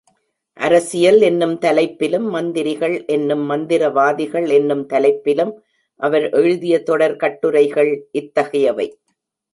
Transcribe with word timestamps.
அரசியல் 0.57 1.19
என்னும் 1.21 1.53
தலைப்பிலும் 1.59 2.25
மந்திரிகள் 2.29 2.95
என்னும் 3.05 3.43
மந்திரவாதிகள் 3.49 4.47
என்னும் 4.49 4.83
தலைப்பிலும் 4.87 5.53
அவர் 5.99 6.29
எழுதிய 6.29 6.83
தொடர் 6.83 7.15
கட்டுரைகள் 7.15 7.93
இத்தகையவை. 8.11 8.87